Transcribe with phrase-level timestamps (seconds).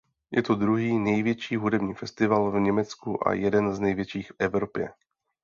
[0.31, 4.93] Je to druhý největší hudební festival v Německu a jeden z největších v Evropě.